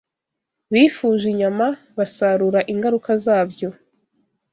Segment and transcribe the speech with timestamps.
[0.71, 1.67] Bifuje inyama,
[1.97, 3.69] basarura ingaruka zabyo.